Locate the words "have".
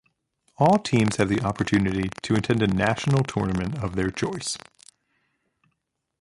1.17-1.29